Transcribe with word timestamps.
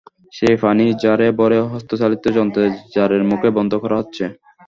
সেই 0.33 0.55
পানি 0.63 0.85
জারে 1.03 1.27
ভরে 1.39 1.59
হস্তচালিত 1.71 2.23
যন্ত্রে 2.37 2.63
জারের 2.93 3.23
মুখ 3.29 3.41
বন্ধ 3.57 3.71
করা 3.83 3.95
হচ্ছে। 3.99 4.23